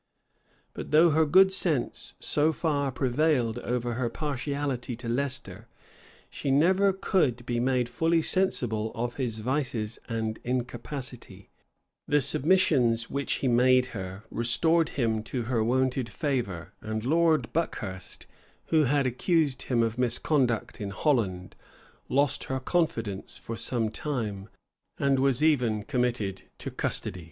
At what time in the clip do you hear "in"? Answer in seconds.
20.81-20.89